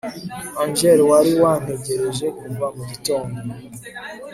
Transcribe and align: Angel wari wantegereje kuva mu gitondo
Angel 0.61 0.97
wari 1.09 1.31
wantegereje 1.41 2.25
kuva 2.39 2.67
mu 2.75 2.83
gitondo 2.89 3.39